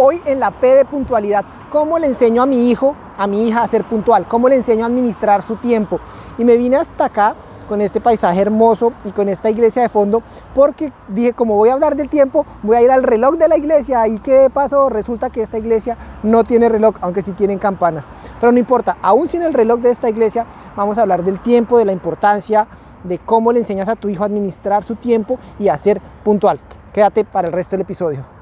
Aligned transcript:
Hoy 0.00 0.22
en 0.26 0.38
la 0.38 0.52
P 0.52 0.64
de 0.64 0.84
puntualidad, 0.84 1.44
¿cómo 1.70 1.98
le 1.98 2.06
enseño 2.06 2.40
a 2.40 2.46
mi 2.46 2.70
hijo, 2.70 2.94
a 3.16 3.26
mi 3.26 3.48
hija 3.48 3.64
a 3.64 3.66
ser 3.66 3.82
puntual? 3.82 4.28
¿Cómo 4.28 4.48
le 4.48 4.54
enseño 4.54 4.84
a 4.84 4.86
administrar 4.86 5.42
su 5.42 5.56
tiempo? 5.56 5.98
Y 6.38 6.44
me 6.44 6.56
vine 6.56 6.76
hasta 6.76 7.06
acá 7.06 7.34
con 7.68 7.80
este 7.80 8.00
paisaje 8.00 8.40
hermoso 8.40 8.92
y 9.04 9.10
con 9.10 9.28
esta 9.28 9.50
iglesia 9.50 9.82
de 9.82 9.88
fondo, 9.88 10.22
porque 10.54 10.92
dije, 11.08 11.32
como 11.32 11.56
voy 11.56 11.70
a 11.70 11.72
hablar 11.72 11.96
del 11.96 12.08
tiempo, 12.08 12.46
voy 12.62 12.76
a 12.76 12.82
ir 12.82 12.92
al 12.92 13.02
reloj 13.02 13.38
de 13.38 13.48
la 13.48 13.56
iglesia. 13.56 14.06
¿Y 14.06 14.20
qué 14.20 14.48
pasó? 14.54 14.88
Resulta 14.88 15.30
que 15.30 15.42
esta 15.42 15.58
iglesia 15.58 15.98
no 16.22 16.44
tiene 16.44 16.68
reloj, 16.68 16.94
aunque 17.00 17.24
sí 17.24 17.32
tienen 17.32 17.58
campanas. 17.58 18.04
Pero 18.40 18.52
no 18.52 18.58
importa, 18.60 18.98
aún 19.02 19.28
sin 19.28 19.42
el 19.42 19.52
reloj 19.52 19.80
de 19.80 19.90
esta 19.90 20.08
iglesia, 20.08 20.46
vamos 20.76 20.96
a 20.98 21.00
hablar 21.02 21.24
del 21.24 21.40
tiempo, 21.40 21.76
de 21.76 21.86
la 21.86 21.92
importancia, 21.92 22.68
de 23.02 23.18
cómo 23.18 23.50
le 23.50 23.58
enseñas 23.58 23.88
a 23.88 23.96
tu 23.96 24.08
hijo 24.08 24.22
a 24.22 24.26
administrar 24.26 24.84
su 24.84 24.94
tiempo 24.94 25.40
y 25.58 25.66
a 25.66 25.76
ser 25.76 26.00
puntual. 26.22 26.60
Quédate 26.92 27.24
para 27.24 27.48
el 27.48 27.52
resto 27.52 27.72
del 27.72 27.80
episodio. 27.80 28.37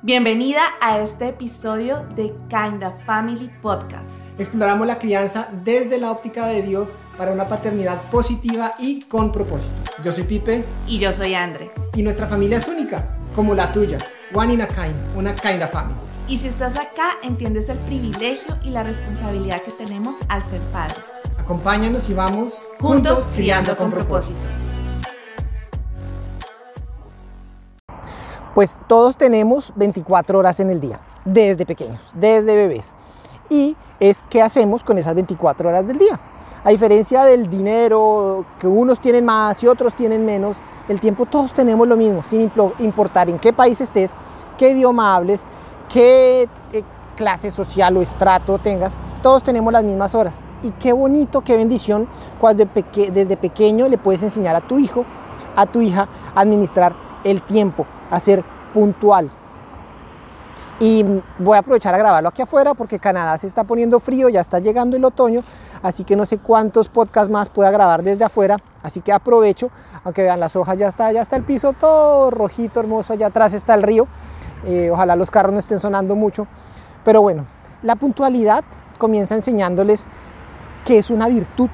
Bienvenida 0.00 0.62
a 0.80 1.00
este 1.00 1.30
episodio 1.30 2.06
de 2.14 2.32
Kinda 2.48 2.92
Family 3.04 3.50
Podcast. 3.60 4.20
Exploramos 4.38 4.86
la 4.86 5.00
crianza 5.00 5.48
desde 5.64 5.98
la 5.98 6.12
óptica 6.12 6.46
de 6.46 6.62
Dios 6.62 6.92
para 7.16 7.32
una 7.32 7.48
paternidad 7.48 8.08
positiva 8.08 8.74
y 8.78 9.00
con 9.00 9.32
propósito. 9.32 9.72
Yo 10.04 10.12
soy 10.12 10.22
Pipe. 10.22 10.64
Y 10.86 11.00
yo 11.00 11.12
soy 11.12 11.34
Andre. 11.34 11.72
Y 11.96 12.04
nuestra 12.04 12.28
familia 12.28 12.58
es 12.58 12.68
única, 12.68 13.08
como 13.34 13.56
la 13.56 13.72
tuya. 13.72 13.98
One 14.32 14.54
in 14.54 14.62
a 14.62 14.68
kind, 14.68 14.94
una 15.16 15.34
Kinda 15.34 15.66
Family. 15.66 15.98
Y 16.28 16.38
si 16.38 16.46
estás 16.46 16.76
acá, 16.76 17.14
entiendes 17.24 17.68
el 17.68 17.78
privilegio 17.78 18.56
y 18.62 18.70
la 18.70 18.84
responsabilidad 18.84 19.62
que 19.62 19.72
tenemos 19.72 20.14
al 20.28 20.44
ser 20.44 20.60
padres. 20.70 21.06
Acompáñanos 21.38 22.08
y 22.08 22.14
vamos 22.14 22.62
juntos, 22.78 23.32
criando, 23.34 23.76
con, 23.76 23.90
propósito. 23.90 24.38
Pues 28.58 28.76
todos 28.88 29.16
tenemos 29.16 29.72
24 29.76 30.36
horas 30.36 30.58
en 30.58 30.70
el 30.70 30.80
día, 30.80 30.98
desde 31.24 31.64
pequeños, 31.64 32.10
desde 32.16 32.56
bebés. 32.56 32.96
Y 33.48 33.76
es 34.00 34.24
qué 34.28 34.42
hacemos 34.42 34.82
con 34.82 34.98
esas 34.98 35.14
24 35.14 35.68
horas 35.68 35.86
del 35.86 35.96
día. 35.96 36.18
A 36.64 36.70
diferencia 36.70 37.22
del 37.22 37.48
dinero, 37.48 38.44
que 38.58 38.66
unos 38.66 39.00
tienen 39.00 39.24
más 39.24 39.62
y 39.62 39.68
otros 39.68 39.94
tienen 39.94 40.26
menos, 40.26 40.56
el 40.88 41.00
tiempo 41.00 41.24
todos 41.24 41.54
tenemos 41.54 41.86
lo 41.86 41.96
mismo, 41.96 42.24
sin 42.24 42.50
importar 42.80 43.30
en 43.30 43.38
qué 43.38 43.52
país 43.52 43.80
estés, 43.80 44.10
qué 44.56 44.70
idioma 44.70 45.14
hables, 45.14 45.42
qué 45.88 46.48
eh, 46.72 46.82
clase 47.14 47.52
social 47.52 47.96
o 47.96 48.02
estrato 48.02 48.58
tengas, 48.58 48.96
todos 49.22 49.44
tenemos 49.44 49.72
las 49.72 49.84
mismas 49.84 50.16
horas. 50.16 50.40
Y 50.64 50.72
qué 50.72 50.92
bonito, 50.92 51.42
qué 51.42 51.56
bendición 51.56 52.08
cuando 52.40 52.66
desde 53.12 53.36
pequeño 53.36 53.86
le 53.86 53.98
puedes 53.98 54.24
enseñar 54.24 54.56
a 54.56 54.60
tu 54.62 54.80
hijo, 54.80 55.04
a 55.54 55.66
tu 55.66 55.80
hija, 55.80 56.08
a 56.34 56.40
administrar 56.40 56.92
el 57.22 57.42
tiempo, 57.42 57.86
a 58.10 58.20
ser 58.20 58.44
puntual. 58.72 59.30
Y 60.80 61.04
voy 61.38 61.56
a 61.56 61.58
aprovechar 61.58 61.92
a 61.94 61.98
grabarlo 61.98 62.28
aquí 62.28 62.42
afuera 62.42 62.72
porque 62.74 63.00
Canadá 63.00 63.36
se 63.36 63.48
está 63.48 63.64
poniendo 63.64 63.98
frío, 63.98 64.28
ya 64.28 64.40
está 64.40 64.60
llegando 64.60 64.96
el 64.96 65.04
otoño, 65.04 65.42
así 65.82 66.04
que 66.04 66.14
no 66.14 66.24
sé 66.24 66.38
cuántos 66.38 66.88
podcasts 66.88 67.30
más 67.30 67.48
pueda 67.48 67.72
grabar 67.72 68.04
desde 68.04 68.24
afuera, 68.24 68.58
así 68.82 69.00
que 69.00 69.12
aprovecho, 69.12 69.70
aunque 70.04 70.22
vean 70.22 70.38
las 70.38 70.54
hojas 70.54 70.78
ya 70.78 70.86
está, 70.86 71.10
ya 71.10 71.20
está 71.20 71.34
el 71.34 71.42
piso 71.42 71.72
todo 71.72 72.30
rojito, 72.30 72.78
hermoso, 72.78 73.12
allá 73.12 73.26
atrás 73.26 73.54
está 73.54 73.74
el 73.74 73.82
río, 73.82 74.06
eh, 74.66 74.90
ojalá 74.92 75.16
los 75.16 75.32
carros 75.32 75.52
no 75.52 75.58
estén 75.58 75.80
sonando 75.80 76.14
mucho, 76.14 76.46
pero 77.04 77.22
bueno, 77.22 77.46
la 77.82 77.96
puntualidad 77.96 78.62
comienza 78.98 79.34
enseñándoles 79.34 80.06
que 80.84 80.98
es 80.98 81.10
una 81.10 81.26
virtud, 81.26 81.70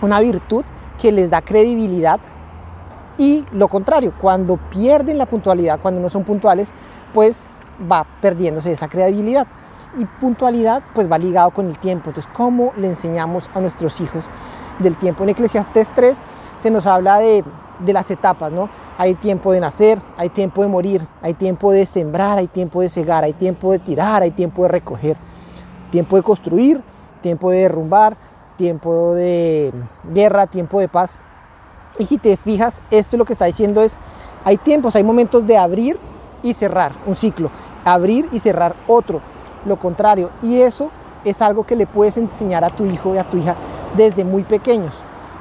una 0.00 0.20
virtud 0.20 0.64
que 1.00 1.10
les 1.10 1.28
da 1.28 1.42
credibilidad 1.42 2.20
y 3.18 3.44
lo 3.52 3.68
contrario, 3.68 4.12
cuando 4.20 4.56
pierden 4.56 5.18
la 5.18 5.26
puntualidad, 5.26 5.80
cuando 5.80 6.00
no 6.00 6.08
son 6.08 6.24
puntuales, 6.24 6.68
pues 7.14 7.44
va 7.90 8.06
perdiéndose 8.20 8.72
esa 8.72 8.88
credibilidad. 8.88 9.46
Y 9.96 10.04
puntualidad 10.04 10.82
pues 10.94 11.10
va 11.10 11.18
ligado 11.18 11.50
con 11.50 11.66
el 11.66 11.78
tiempo. 11.78 12.10
Entonces, 12.10 12.30
¿cómo 12.34 12.72
le 12.76 12.88
enseñamos 12.88 13.48
a 13.54 13.60
nuestros 13.60 14.00
hijos 14.00 14.26
del 14.78 14.96
tiempo? 14.96 15.24
En 15.24 15.30
Eclesiastes 15.30 15.90
3 15.94 16.18
se 16.58 16.70
nos 16.70 16.86
habla 16.86 17.18
de, 17.18 17.42
de 17.78 17.92
las 17.92 18.10
etapas, 18.10 18.52
¿no? 18.52 18.68
Hay 18.98 19.14
tiempo 19.14 19.52
de 19.52 19.60
nacer, 19.60 19.98
hay 20.18 20.28
tiempo 20.28 20.62
de 20.62 20.68
morir, 20.68 21.06
hay 21.22 21.32
tiempo 21.32 21.72
de 21.72 21.86
sembrar, 21.86 22.38
hay 22.38 22.48
tiempo 22.48 22.82
de 22.82 22.90
cegar, 22.90 23.24
hay 23.24 23.32
tiempo 23.32 23.72
de 23.72 23.78
tirar, 23.78 24.22
hay 24.22 24.30
tiempo 24.30 24.62
de 24.62 24.68
recoger, 24.68 25.16
tiempo 25.90 26.16
de 26.16 26.22
construir, 26.22 26.82
tiempo 27.22 27.50
de 27.50 27.60
derrumbar, 27.60 28.16
tiempo 28.56 29.14
de 29.14 29.72
guerra, 30.12 30.46
tiempo 30.46 30.80
de 30.80 30.88
paz. 30.88 31.18
Y 31.98 32.06
si 32.06 32.18
te 32.18 32.36
fijas, 32.36 32.82
esto 32.90 33.16
lo 33.16 33.24
que 33.24 33.32
está 33.32 33.46
diciendo 33.46 33.82
es, 33.82 33.96
hay 34.44 34.56
tiempos, 34.58 34.96
hay 34.96 35.02
momentos 35.02 35.46
de 35.46 35.56
abrir 35.58 35.98
y 36.42 36.54
cerrar 36.54 36.92
un 37.06 37.16
ciclo, 37.16 37.50
abrir 37.84 38.28
y 38.32 38.38
cerrar 38.38 38.76
otro, 38.86 39.20
lo 39.64 39.78
contrario. 39.78 40.30
Y 40.42 40.60
eso 40.60 40.90
es 41.24 41.42
algo 41.42 41.64
que 41.64 41.76
le 41.76 41.86
puedes 41.86 42.16
enseñar 42.16 42.64
a 42.64 42.70
tu 42.70 42.84
hijo 42.84 43.14
y 43.14 43.18
a 43.18 43.24
tu 43.24 43.38
hija 43.38 43.56
desde 43.96 44.24
muy 44.24 44.44
pequeños. 44.44 44.94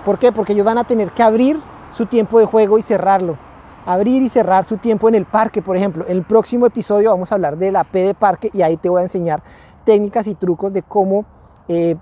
¿Por 0.03 0.17
qué? 0.17 0.31
Porque 0.31 0.53
ellos 0.53 0.66
van 0.66 0.77
a 0.77 0.83
tener 0.83 1.11
que 1.11 1.23
abrir 1.23 1.59
su 1.91 2.05
tiempo 2.05 2.39
de 2.39 2.45
juego 2.45 2.77
y 2.77 2.81
cerrarlo. 2.81 3.37
Abrir 3.85 4.23
y 4.23 4.29
cerrar 4.29 4.66
su 4.66 4.77
tiempo 4.77 5.07
en 5.09 5.16
el 5.16 5.25
parque, 5.25 5.61
por 5.61 5.77
ejemplo. 5.77 6.05
En 6.07 6.17
el 6.17 6.23
próximo 6.23 6.66
episodio 6.66 7.11
vamos 7.11 7.31
a 7.31 7.35
hablar 7.35 7.57
de 7.57 7.72
la 7.72 7.83
P 7.83 8.03
de 8.03 8.13
parque 8.13 8.49
y 8.53 8.61
ahí 8.61 8.77
te 8.77 8.89
voy 8.89 9.01
a 9.01 9.03
enseñar 9.03 9.43
técnicas 9.83 10.25
y 10.25 10.33
trucos 10.33 10.73
de 10.73 10.81
cómo 10.81 11.25
eh, 11.67 11.95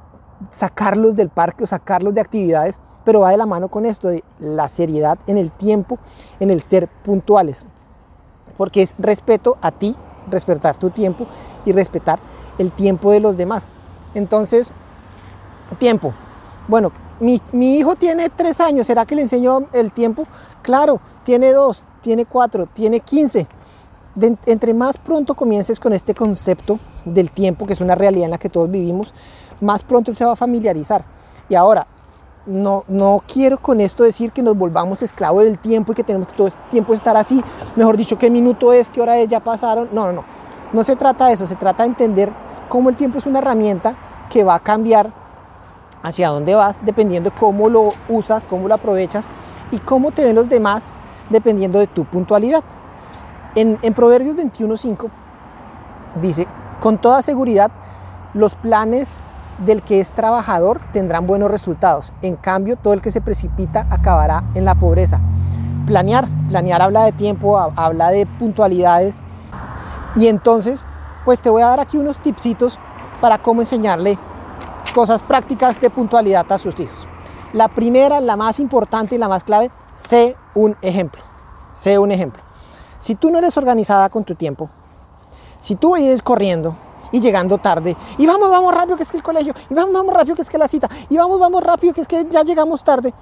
sacarlos 0.49 1.15
del 1.15 1.29
parque 1.29 1.65
o 1.65 1.67
sacarlos 1.67 2.13
de 2.13 2.21
actividades 2.21 2.79
pero 3.03 3.21
va 3.21 3.31
de 3.31 3.37
la 3.37 3.45
mano 3.45 3.67
con 3.67 3.85
esto 3.85 4.07
de 4.07 4.23
la 4.39 4.69
seriedad 4.69 5.17
en 5.27 5.37
el 5.37 5.51
tiempo, 5.51 5.97
en 6.39 6.49
el 6.49 6.61
ser 6.61 6.87
puntuales, 6.87 7.65
porque 8.57 8.81
es 8.81 8.95
respeto 8.97 9.57
a 9.61 9.71
ti, 9.71 9.95
respetar 10.29 10.77
tu 10.77 10.89
tiempo 10.89 11.25
y 11.65 11.71
respetar 11.71 12.19
el 12.57 12.71
tiempo 12.71 13.11
de 13.11 13.19
los 13.19 13.37
demás. 13.37 13.67
Entonces, 14.13 14.71
tiempo. 15.79 16.13
Bueno, 16.67 16.91
mi, 17.19 17.41
hijo 17.77 17.95
tiene 17.95 18.29
tres 18.29 18.59
años, 18.59 18.87
¿será 18.87 19.05
que 19.05 19.15
le 19.15 19.23
enseñó 19.23 19.67
el 19.73 19.91
tiempo? 19.91 20.25
Claro, 20.61 20.99
tiene 21.23 21.51
dos, 21.51 21.83
tiene 22.01 22.25
cuatro, 22.25 22.67
tiene 22.67 22.99
quince. 22.99 23.47
entre 24.45 24.73
más 24.73 24.97
pronto 24.97 25.33
comiences 25.33 25.79
con 25.79 25.93
este 25.93 26.13
concepto 26.13 26.79
del 27.05 27.31
tiempo, 27.31 27.65
que 27.65 27.73
es 27.73 27.81
una 27.81 27.95
realidad 27.95 28.25
en 28.25 28.31
la 28.31 28.37
que 28.37 28.49
todos 28.49 28.69
vivimos, 28.69 29.13
más 29.61 29.83
pronto 29.83 30.11
él 30.11 30.17
se 30.17 30.25
va 30.25 30.33
a 30.33 30.35
familiarizar. 30.35 31.03
Y 31.49 31.55
ahora, 31.55 31.87
no, 32.45 32.83
no 32.87 33.21
quiero 33.25 33.57
con 33.57 33.79
esto 33.81 34.03
decir 34.03 34.31
que 34.31 34.43
nos 34.43 34.57
volvamos 34.57 35.01
esclavos 35.01 35.43
del 35.43 35.57
tiempo 35.57 35.91
y 35.91 35.95
que 35.95 36.03
tenemos 36.03 36.27
que 36.27 36.35
todo 36.35 36.47
el 36.47 36.53
tiempo 36.69 36.93
estar 36.93 37.15
así. 37.15 37.43
Mejor 37.75 37.97
dicho, 37.97 38.17
qué 38.17 38.29
minuto 38.29 38.73
es, 38.73 38.89
qué 38.89 39.01
hora 39.01 39.17
es, 39.17 39.29
ya 39.29 39.39
pasaron. 39.39 39.89
No, 39.91 40.07
no, 40.07 40.13
no. 40.13 40.23
No 40.73 40.83
se 40.83 40.95
trata 40.95 41.27
de 41.27 41.33
eso, 41.33 41.45
se 41.45 41.55
trata 41.55 41.83
de 41.83 41.89
entender 41.89 42.33
cómo 42.67 42.89
el 42.89 42.95
tiempo 42.95 43.19
es 43.19 43.25
una 43.25 43.39
herramienta 43.39 43.95
que 44.29 44.43
va 44.43 44.55
a 44.55 44.59
cambiar 44.59 45.13
hacia 46.01 46.29
dónde 46.29 46.55
vas 46.55 46.83
dependiendo 46.83 47.29
de 47.29 47.35
cómo 47.35 47.69
lo 47.69 47.93
usas, 48.09 48.43
cómo 48.49 48.67
lo 48.67 48.73
aprovechas 48.73 49.25
y 49.71 49.79
cómo 49.79 50.11
te 50.11 50.25
ven 50.25 50.35
los 50.35 50.49
demás 50.49 50.97
dependiendo 51.29 51.79
de 51.79 51.87
tu 51.87 52.05
puntualidad. 52.05 52.63
En, 53.55 53.77
en 53.81 53.93
Proverbios 53.93 54.35
21.5 54.35 55.09
dice, 56.21 56.47
con 56.79 56.97
toda 56.97 57.21
seguridad, 57.21 57.71
los 58.33 58.55
planes 58.55 59.19
del 59.59 59.81
que 59.81 59.99
es 59.99 60.13
trabajador 60.13 60.81
tendrán 60.91 61.27
buenos 61.27 61.51
resultados. 61.51 62.13
En 62.21 62.35
cambio, 62.35 62.75
todo 62.75 62.93
el 62.93 63.01
que 63.01 63.11
se 63.11 63.21
precipita 63.21 63.87
acabará 63.89 64.43
en 64.55 64.65
la 64.65 64.75
pobreza. 64.75 65.19
Planear, 65.85 66.27
planear 66.49 66.81
habla 66.81 67.03
de 67.05 67.11
tiempo, 67.11 67.57
habla 67.57 68.09
de 68.09 68.25
puntualidades. 68.25 69.21
Y 70.15 70.27
entonces, 70.27 70.85
pues 71.25 71.39
te 71.39 71.49
voy 71.49 71.61
a 71.61 71.67
dar 71.67 71.79
aquí 71.79 71.97
unos 71.97 72.19
tipsitos 72.19 72.79
para 73.21 73.37
cómo 73.37 73.61
enseñarle 73.61 74.17
cosas 74.93 75.21
prácticas 75.21 75.79
de 75.81 75.89
puntualidad 75.89 76.51
a 76.51 76.57
sus 76.57 76.79
hijos. 76.79 77.07
La 77.51 77.67
primera, 77.67 78.19
la 78.19 78.35
más 78.35 78.59
importante 78.59 79.15
y 79.15 79.17
la 79.17 79.27
más 79.27 79.43
clave, 79.43 79.71
sé 79.95 80.35
un 80.55 80.75
ejemplo. 80.81 81.21
Sé 81.73 81.97
un 81.97 82.11
ejemplo. 82.11 82.41
Si 82.99 83.15
tú 83.15 83.29
no 83.29 83.39
eres 83.39 83.57
organizada 83.57 84.09
con 84.09 84.23
tu 84.23 84.35
tiempo, 84.35 84.69
si 85.59 85.75
tú 85.75 85.95
vienes 85.95 86.21
corriendo, 86.21 86.75
y 87.13 87.21
llegando 87.21 87.57
tarde. 87.59 87.95
Y 88.17 88.27
vamos, 88.27 88.49
vamos 88.49 88.75
rápido 88.75 88.97
que 88.97 89.03
es 89.03 89.11
que 89.11 89.17
el 89.17 89.23
colegio. 89.23 89.53
Y 89.69 89.73
vamos, 89.73 89.93
vamos 89.93 90.13
rápido 90.13 90.35
que 90.35 90.41
es 90.41 90.49
que 90.49 90.57
la 90.57 90.67
cita. 90.67 90.89
Y 91.07 91.15
vamos, 91.15 91.39
vamos 91.39 91.63
rápido 91.63 91.93
que 91.93 92.01
es 92.01 92.07
que 92.07 92.27
ya 92.29 92.43
llegamos 92.43 92.83
tarde. 92.83 93.13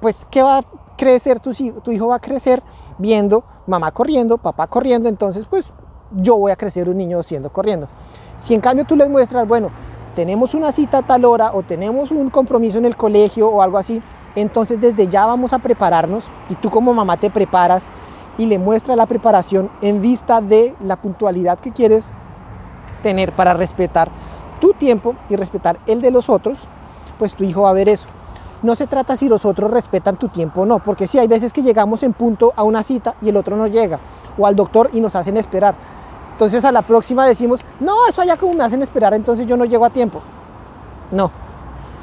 Pues, 0.00 0.26
¿qué 0.30 0.42
va 0.42 0.58
a 0.58 0.62
crecer 0.98 1.40
tu, 1.40 1.52
tu 1.54 1.92
hijo? 1.92 2.08
Va 2.08 2.16
a 2.16 2.20
crecer 2.20 2.62
viendo 2.98 3.44
mamá 3.66 3.92
corriendo, 3.92 4.36
papá 4.36 4.66
corriendo. 4.66 5.08
Entonces, 5.08 5.46
pues 5.48 5.72
yo 6.10 6.36
voy 6.36 6.50
a 6.50 6.56
crecer 6.56 6.88
un 6.88 6.98
niño 6.98 7.22
siendo 7.22 7.52
corriendo. 7.52 7.88
Si 8.36 8.52
en 8.52 8.60
cambio 8.60 8.84
tú 8.84 8.96
les 8.96 9.08
muestras, 9.08 9.46
bueno, 9.46 9.70
tenemos 10.16 10.54
una 10.54 10.72
cita 10.72 10.98
a 10.98 11.02
tal 11.02 11.24
hora 11.24 11.52
o 11.54 11.62
tenemos 11.62 12.10
un 12.10 12.30
compromiso 12.30 12.78
en 12.78 12.84
el 12.84 12.96
colegio 12.96 13.48
o 13.48 13.62
algo 13.62 13.78
así, 13.78 14.02
entonces 14.34 14.80
desde 14.80 15.06
ya 15.06 15.24
vamos 15.26 15.52
a 15.52 15.60
prepararnos 15.60 16.24
y 16.48 16.56
tú 16.56 16.68
como 16.68 16.92
mamá 16.92 17.16
te 17.16 17.30
preparas 17.30 17.86
y 18.38 18.46
le 18.46 18.58
muestras 18.58 18.96
la 18.96 19.06
preparación 19.06 19.70
en 19.80 20.00
vista 20.00 20.40
de 20.40 20.74
la 20.80 20.96
puntualidad 20.96 21.60
que 21.60 21.72
quieres 21.72 22.12
tener 23.04 23.32
para 23.32 23.52
respetar 23.52 24.08
tu 24.60 24.72
tiempo 24.72 25.14
y 25.28 25.36
respetar 25.36 25.78
el 25.86 26.00
de 26.00 26.10
los 26.10 26.30
otros, 26.30 26.60
pues 27.18 27.34
tu 27.34 27.44
hijo 27.44 27.62
va 27.62 27.70
a 27.70 27.74
ver 27.74 27.88
eso. 27.88 28.08
no 28.62 28.74
se 28.74 28.86
trata 28.86 29.14
si 29.18 29.28
los 29.28 29.44
otros 29.44 29.70
respetan 29.70 30.16
tu 30.16 30.28
tiempo 30.28 30.62
o 30.62 30.66
no, 30.66 30.78
porque 30.78 31.06
sí, 31.06 31.18
hay 31.18 31.28
veces 31.28 31.52
que 31.52 31.62
llegamos 31.62 32.02
en 32.02 32.14
punto 32.14 32.54
a 32.56 32.62
una 32.62 32.82
cita 32.82 33.14
y 33.20 33.28
el 33.28 33.36
otro 33.36 33.58
no 33.58 33.66
llega, 33.66 34.00
o 34.38 34.46
al 34.46 34.56
doctor 34.56 34.88
y 34.94 35.02
nos 35.02 35.14
hacen 35.16 35.36
esperar. 35.36 35.74
Entonces 36.32 36.64
a 36.64 36.72
la 36.72 36.80
próxima 36.80 37.26
decimos, 37.26 37.62
no, 37.78 37.92
eso 38.08 38.22
allá 38.22 38.38
como 38.38 38.54
me 38.54 38.64
hacen 38.64 38.82
esperar, 38.82 39.12
entonces 39.12 39.46
yo 39.46 39.58
no 39.58 39.66
llego 39.66 39.84
a 39.84 39.90
tiempo. 39.90 40.22
No, 41.10 41.30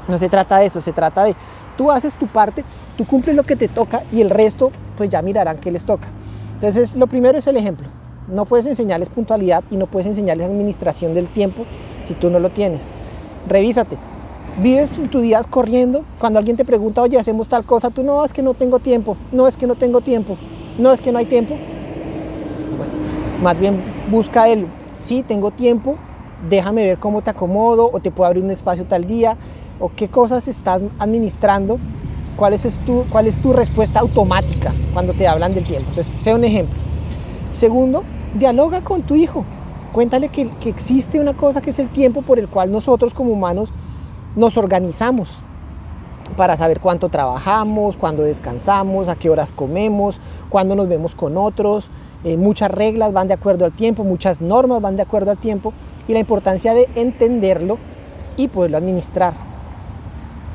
no 0.08 0.20
se 0.20 0.30
trata 0.30 0.60
de 0.60 0.68
eso, 0.68 0.82
se 0.82 0.94
trata 0.94 1.24
de 1.24 1.36
tú 1.76 1.90
haces 1.90 2.14
tu 2.14 2.28
parte, 2.28 2.64
tú 2.96 3.08
cumples 3.08 3.36
lo 3.36 3.42
que 3.42 3.56
te 3.56 3.68
toca 3.68 4.04
y 4.12 4.22
el 4.22 4.30
resto 4.30 4.72
pues 4.98 5.10
ya 5.10 5.24
mirarán 5.24 5.58
qué 5.58 5.72
les 5.72 5.84
toca. 5.84 6.08
Entonces 6.54 6.96
lo 6.96 7.08
primero 7.08 7.40
es 7.40 7.48
el 7.48 7.58
ejemplo. 7.58 7.88
No 8.28 8.46
puedes 8.46 8.66
enseñarles 8.66 9.10
puntualidad 9.10 9.64
y 9.72 9.78
no 9.78 9.88
puedes 9.88 10.08
enseñarles 10.08 10.48
administración 10.48 11.14
del 11.14 11.28
tiempo 11.28 11.66
si 12.06 12.14
tú 12.14 12.30
no 12.30 12.40
lo 12.40 12.50
tienes. 12.50 12.90
Revísate. 13.48 13.98
Vives 14.62 14.90
tus 15.10 15.22
días 15.22 15.48
corriendo. 15.48 16.04
Cuando 16.20 16.40
alguien 16.40 16.58
te 16.58 16.66
pregunta, 16.66 17.02
oye, 17.02 17.18
hacemos 17.18 17.50
tal 17.50 17.66
cosa, 17.66 17.90
tú 17.90 18.04
no, 18.04 18.24
es 18.24 18.34
que 18.34 18.42
no 18.42 18.54
tengo 18.54 18.80
tiempo, 18.80 19.18
no 19.32 19.48
es 19.48 19.58
que 19.58 19.66
no 19.66 19.76
tengo 19.76 20.02
tiempo, 20.02 20.38
no 20.78 20.92
es 20.92 21.02
que 21.02 21.12
no 21.12 21.20
hay 21.20 21.26
tiempo. 21.26 21.56
Bueno, 22.78 22.94
más 23.42 23.60
bien 23.60 23.82
busca 24.10 24.50
el, 24.50 24.68
sí, 25.00 25.24
tengo 25.26 25.52
tiempo, 25.52 25.96
déjame 26.50 26.86
ver 26.86 26.98
cómo 26.98 27.22
te 27.22 27.30
acomodo 27.30 27.90
o 27.92 28.00
te 28.00 28.12
puedo 28.12 28.28
abrir 28.28 28.44
un 28.44 28.52
espacio 28.52 28.86
tal 28.86 29.06
día 29.06 29.38
o 29.80 29.90
qué 29.96 30.10
cosas 30.10 30.48
estás 30.48 30.82
administrando, 31.00 31.80
cuál 32.36 32.54
es, 32.54 32.64
tu, 32.86 33.06
cuál 33.10 33.28
es 33.28 33.42
tu 33.42 33.54
respuesta 33.54 34.00
automática 34.00 34.74
cuando 34.94 35.14
te 35.14 35.28
hablan 35.28 35.54
del 35.54 35.66
tiempo. 35.66 35.90
Entonces, 35.90 36.14
sea 36.22 36.36
un 36.36 36.44
ejemplo. 36.44 36.91
Segundo, 37.54 38.04
dialoga 38.34 38.82
con 38.82 39.02
tu 39.02 39.16
hijo. 39.16 39.46
Cuéntale 39.92 40.30
que, 40.30 40.50
existe 40.66 41.20
una 41.20 41.34
cosa 41.34 41.62
que 41.62 41.72
es 41.72 41.80
el 41.80 41.90
tiempo 41.90 42.22
por 42.22 42.40
el 42.40 42.48
cual 42.48 42.72
nosotros 42.72 43.14
como 43.14 43.32
humanos 43.32 43.74
nos 44.36 44.58
organizamos 44.58 45.30
para 46.38 46.56
saber 46.56 46.80
cuánto 46.80 47.10
trabajamos, 47.10 47.98
cuándo 47.98 48.24
descansamos, 48.24 49.10
a 49.10 49.16
qué 49.16 49.30
horas 49.30 49.52
comemos, 49.52 50.20
cuándo 50.50 50.76
nos 50.76 50.88
vemos 50.88 51.14
con 51.14 51.38
otros. 51.38 51.90
Eh, 52.24 52.38
muchas 52.38 52.72
reglas 52.72 53.12
van 53.12 53.28
de 53.28 53.34
acuerdo 53.34 53.66
al 53.66 53.74
tiempo, 53.74 54.06
muchas 54.06 54.40
normas 54.40 54.82
van 54.82 54.96
de 54.96 55.02
acuerdo 55.02 55.32
al 55.32 55.38
tiempo 55.38 55.74
y 56.08 56.14
la 56.14 56.20
importancia 56.20 56.74
de 56.74 56.88
entenderlo 56.96 57.78
y 58.38 58.48
poderlo 58.48 58.78
administrar. 58.78 59.34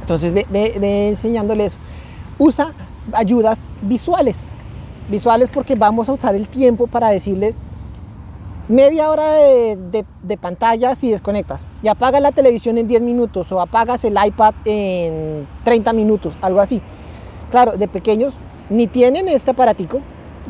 Entonces 0.00 0.32
ve, 0.32 0.46
ve 0.50 1.08
enseñándole 1.08 1.66
eso. 1.66 1.76
Usa 2.38 2.72
ayudas 3.12 3.64
visuales. 3.82 4.46
Visuales 5.08 5.48
porque 5.52 5.76
vamos 5.76 6.08
a 6.08 6.12
usar 6.12 6.34
el 6.34 6.48
tiempo 6.48 6.86
para 6.88 7.08
decirle 7.10 7.54
media 8.68 9.10
hora 9.10 9.32
de, 9.32 10.04
pantalla 10.40 10.96
si 10.96 11.10
desconectas 11.10 11.66
y 11.82 11.88
apagas 11.88 12.20
la 12.20 12.32
televisión 12.32 12.78
en 12.78 12.88
10 12.88 13.02
minutos 13.02 13.52
o 13.52 13.60
apagas 13.60 14.04
el 14.04 14.16
iPad 14.22 14.54
en 14.64 15.46
30 15.64 15.92
minutos, 15.92 16.34
algo 16.40 16.60
así. 16.60 16.82
Claro, 17.50 17.72
de 17.72 17.86
pequeños 17.86 18.34
ni 18.68 18.88
tienen 18.88 19.28
este 19.28 19.52
aparatico 19.52 20.00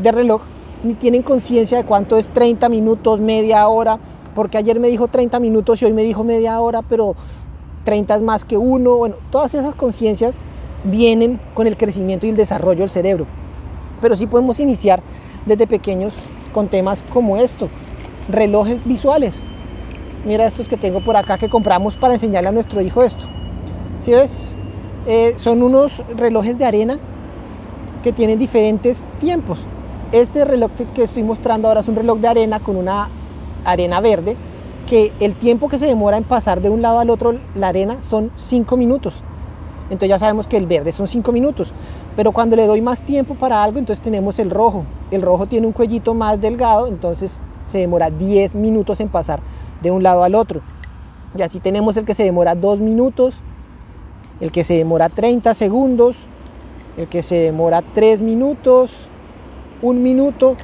de 0.01 0.13
reloj, 0.13 0.43
ni 0.83 0.95
tienen 0.95 1.23
conciencia 1.23 1.77
de 1.77 1.85
cuánto 1.85 2.17
es 2.17 2.31
30 2.31 2.71
minutos, 2.71 3.21
media 3.21 3.69
hora, 3.69 3.99
porque 4.35 4.57
ayer 4.57 4.81
me 4.81 4.89
dijo 4.89 5.09
30 5.09 5.39
minutos 5.39 5.83
y 5.83 5.85
hoy 5.85 5.93
me 5.93 6.03
dijo 6.03 6.25
media 6.25 6.59
hora, 6.61 6.81
pero 6.81 7.15
30 7.85 8.17
es 8.17 8.23
más 8.23 8.47
que 8.47 8.57
uno. 8.57 8.97
Bueno, 8.97 9.17
todas 9.31 9.53
esas 9.53 9.75
conciencias 9.75 10.37
vienen 10.85 11.41
con 11.53 11.67
el 11.67 11.77
crecimiento 11.77 12.27
y 12.27 12.31
el 12.31 12.37
desarrollo 12.37 12.81
del 12.81 12.91
cerebro. 12.91 13.27
Pero 14.01 14.17
sí 14.17 14.27
podemos 14.27 14.61
iniciar 14.61 15.03
desde 15.47 15.67
pequeños 15.67 16.15
con 16.53 16.69
temas 16.69 17.03
como 17.13 17.37
esto, 17.37 17.69
relojes 18.29 18.85
visuales. 18.85 19.45
Mira 20.25 20.47
estos 20.47 20.69
que 20.69 20.77
tengo 20.77 21.05
por 21.05 21.17
acá 21.17 21.39
que 21.39 21.49
compramos 21.49 21.95
para 21.95 22.15
enseñarle 22.15 22.49
a 22.49 22.53
nuestro 22.53 22.81
hijo 22.81 23.03
esto. 23.03 23.25
Si 24.03 24.13
ves? 24.13 24.57
Eh, 25.07 25.35
son 25.39 25.63
unos 25.63 26.03
relojes 26.17 26.59
de 26.59 26.65
arena 26.65 26.99
que 28.03 28.13
tienen 28.13 28.39
diferentes 28.39 29.05
tiempos. 29.21 29.59
Este 30.13 30.45
reloj 30.45 30.71
que 30.95 31.05
estoy 31.05 31.23
mostrando 31.23 31.69
ahora 31.69 31.81
es 31.81 31.89
un 31.89 31.97
reloj 31.97 32.19
de 32.19 32.29
arena 32.29 32.59
con 32.59 32.77
una 32.77 33.09
arena 33.65 34.01
verde 34.01 34.37
que 34.89 35.13
el 35.21 35.35
tiempo 35.35 35.69
que 35.69 35.79
se 35.79 35.87
demora 35.87 36.17
en 36.17 36.25
pasar 36.25 36.61
de 36.61 36.71
un 36.71 36.81
lado 36.81 37.01
al 37.01 37.11
otro 37.11 37.35
la 37.55 37.69
arena 37.69 37.97
son 38.03 38.31
5 38.37 38.77
minutos. 38.77 39.15
Entonces 39.85 40.09
ya 40.09 40.19
sabemos 40.19 40.49
que 40.49 40.57
el 40.57 40.67
verde 40.67 40.93
son 40.93 41.09
5 41.09 41.33
minutos. 41.33 41.73
Pero 42.17 42.33
cuando 42.33 42.57
le 42.57 42.67
doy 42.67 42.81
más 42.81 43.03
tiempo 43.03 43.35
para 43.35 43.63
algo, 43.63 43.79
entonces 43.79 44.03
tenemos 44.03 44.39
el 44.39 44.51
rojo. 44.51 44.85
El 45.11 45.21
rojo 45.21 45.47
tiene 45.47 45.67
un 45.67 45.75
cuellito 45.75 46.15
más 46.15 46.41
delgado, 46.41 46.87
entonces 46.87 47.39
se 47.67 47.79
demora 47.79 48.11
10 48.11 48.55
minutos 48.55 49.01
en 49.01 49.09
pasar 49.09 49.41
de 49.83 49.91
un 49.91 50.03
lado 50.03 50.25
al 50.25 50.35
otro. 50.35 50.63
Y 51.37 51.43
así 51.43 51.61
tenemos 51.61 51.97
el 51.99 52.07
que 52.07 52.15
se 52.15 52.25
demora 52.25 52.55
2 52.55 52.81
minutos, 52.81 53.37
el 54.41 54.51
que 54.51 54.65
se 54.65 54.75
demora 54.75 55.11
30 55.11 55.53
segundos, 55.53 56.17
el 56.97 57.07
que 57.07 57.23
se 57.23 57.35
demora 57.35 57.83
3 57.83 58.23
minutos, 58.23 59.09
1 59.83 60.01
minuto. 60.01 60.57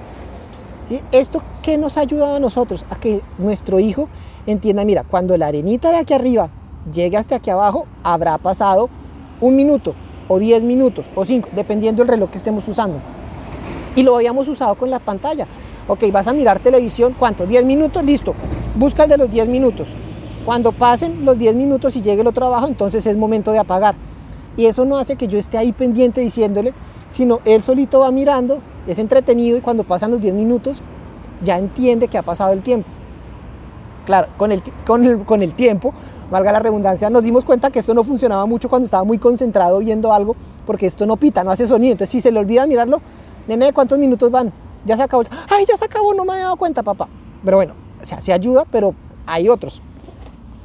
¿Esto 1.12 1.42
qué 1.62 1.76
nos 1.76 1.98
ha 1.98 2.00
ayudado 2.00 2.36
a 2.36 2.40
nosotros? 2.40 2.86
A 2.88 2.96
que 2.96 3.20
nuestro 3.36 3.78
hijo 3.78 4.08
entienda, 4.46 4.86
mira, 4.86 5.04
cuando 5.04 5.36
la 5.36 5.48
arenita 5.48 5.90
de 5.90 5.98
aquí 5.98 6.14
arriba 6.14 6.48
llegue 6.90 7.18
hasta 7.18 7.36
aquí 7.36 7.50
abajo, 7.50 7.86
habrá 8.02 8.38
pasado 8.38 8.88
un 9.40 9.54
minuto 9.54 9.94
o 10.32 10.38
10 10.38 10.64
minutos 10.64 11.06
o 11.14 11.24
5, 11.24 11.50
dependiendo 11.52 12.02
del 12.02 12.08
reloj 12.08 12.30
que 12.30 12.38
estemos 12.38 12.66
usando. 12.66 12.98
Y 13.94 14.02
lo 14.02 14.16
habíamos 14.16 14.48
usado 14.48 14.74
con 14.74 14.90
la 14.90 14.98
pantalla. 14.98 15.46
Ok, 15.86 16.04
vas 16.10 16.26
a 16.26 16.32
mirar 16.32 16.58
televisión, 16.58 17.14
¿cuánto? 17.18 17.46
10 17.46 17.64
minutos, 17.66 18.02
listo. 18.02 18.34
Busca 18.74 19.04
el 19.04 19.10
de 19.10 19.18
los 19.18 19.30
10 19.30 19.48
minutos. 19.48 19.86
Cuando 20.46 20.72
pasen 20.72 21.24
los 21.24 21.38
10 21.38 21.54
minutos 21.54 21.94
y 21.96 22.00
llegue 22.00 22.22
el 22.22 22.26
otro 22.26 22.46
abajo, 22.46 22.66
entonces 22.66 23.04
es 23.04 23.16
momento 23.16 23.52
de 23.52 23.58
apagar. 23.58 23.94
Y 24.56 24.66
eso 24.66 24.84
no 24.84 24.96
hace 24.96 25.16
que 25.16 25.28
yo 25.28 25.38
esté 25.38 25.58
ahí 25.58 25.72
pendiente 25.72 26.20
diciéndole, 26.20 26.72
sino 27.10 27.40
él 27.44 27.62
solito 27.62 28.00
va 28.00 28.10
mirando, 28.10 28.60
es 28.86 28.98
entretenido 28.98 29.58
y 29.58 29.60
cuando 29.60 29.84
pasan 29.84 30.10
los 30.10 30.20
10 30.20 30.34
minutos 30.34 30.78
ya 31.44 31.58
entiende 31.58 32.08
que 32.08 32.16
ha 32.16 32.22
pasado 32.22 32.52
el 32.52 32.62
tiempo. 32.62 32.88
Claro, 34.06 34.28
con 34.36 34.50
el, 34.50 34.62
con 34.86 35.04
el, 35.04 35.18
con 35.20 35.42
el 35.42 35.52
tiempo, 35.52 35.92
valga 36.32 36.50
la 36.50 36.58
redundancia, 36.58 37.08
nos 37.10 37.22
dimos 37.22 37.44
cuenta 37.44 37.70
que 37.70 37.78
esto 37.78 37.94
no 37.94 38.02
funcionaba 38.02 38.46
mucho 38.46 38.68
cuando 38.68 38.86
estaba 38.86 39.04
muy 39.04 39.18
concentrado 39.18 39.78
viendo 39.78 40.12
algo, 40.12 40.34
porque 40.66 40.86
esto 40.86 41.06
no 41.06 41.16
pita, 41.16 41.44
no 41.44 41.52
hace 41.52 41.68
sonido. 41.68 41.92
Entonces, 41.92 42.10
si 42.10 42.20
se 42.20 42.32
le 42.32 42.40
olvida 42.40 42.66
mirarlo, 42.66 43.00
nene, 43.46 43.72
¿cuántos 43.72 43.98
minutos 43.98 44.30
van? 44.30 44.52
ya 44.84 44.96
se 44.96 45.02
acabó. 45.02 45.24
Ay, 45.48 45.64
ya 45.68 45.76
se 45.76 45.84
acabó, 45.84 46.14
no 46.14 46.24
me 46.24 46.32
había 46.32 46.44
dado 46.44 46.56
cuenta, 46.56 46.82
papá. 46.82 47.08
Pero 47.44 47.56
bueno, 47.56 47.74
se 48.00 48.14
hace 48.14 48.32
ayuda, 48.32 48.64
pero 48.70 48.94
hay 49.26 49.48
otros. 49.48 49.80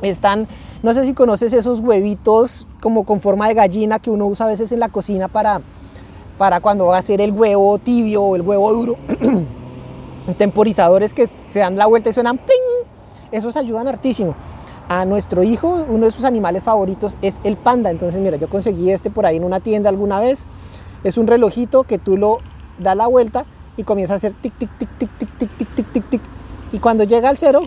Están, 0.01 0.47
no 0.83 0.93
sé 0.93 1.05
si 1.05 1.13
conoces 1.13 1.53
esos 1.53 1.79
huevitos 1.79 2.67
como 2.81 3.03
con 3.03 3.19
forma 3.19 3.47
de 3.47 3.55
gallina 3.55 3.99
que 3.99 4.09
uno 4.09 4.25
usa 4.27 4.45
a 4.45 4.49
veces 4.49 4.71
en 4.71 4.79
la 4.79 4.89
cocina 4.89 5.27
para, 5.27 5.61
para 6.37 6.59
cuando 6.59 6.87
va 6.87 6.97
a 6.97 6.99
hacer 6.99 7.19
el 7.21 7.31
huevo 7.31 7.77
tibio 7.79 8.23
o 8.23 8.35
el 8.35 8.41
huevo 8.41 8.73
duro. 8.73 8.97
Temporizadores 10.37 11.13
que 11.13 11.27
se 11.51 11.59
dan 11.59 11.77
la 11.77 11.85
vuelta 11.85 12.09
y 12.09 12.13
suenan 12.13 12.37
¡ping! 12.37 12.87
Esos 13.31 13.55
ayudan 13.55 13.87
hartísimo. 13.87 14.35
A 14.89 15.03
nuestro 15.03 15.43
hijo, 15.43 15.85
uno 15.89 16.05
de 16.05 16.11
sus 16.11 16.23
animales 16.23 16.63
favoritos 16.63 17.17
es 17.21 17.41
el 17.43 17.57
panda. 17.57 17.91
Entonces, 17.91 18.21
mira, 18.21 18.37
yo 18.37 18.49
conseguí 18.49 18.91
este 18.91 19.09
por 19.09 19.25
ahí 19.25 19.35
en 19.35 19.43
una 19.43 19.59
tienda 19.59 19.89
alguna 19.89 20.21
vez. 20.21 20.45
Es 21.03 21.17
un 21.17 21.27
relojito 21.27 21.83
que 21.83 21.97
tú 21.97 22.15
lo 22.15 22.37
das 22.79 22.95
la 22.95 23.07
vuelta 23.07 23.45
y 23.75 23.83
comienza 23.83 24.13
a 24.13 24.17
hacer 24.17 24.33
tic, 24.41 24.57
tic, 24.57 24.69
tic, 24.77 24.89
tic, 24.97 25.09
tic, 25.17 25.37
tic, 25.37 25.57
tic, 25.57 25.75
tic, 25.75 25.93
tic, 25.93 26.09
tic. 26.09 26.21
Y 26.71 26.79
cuando 26.79 27.03
llega 27.03 27.27
al 27.27 27.37
cero, 27.37 27.61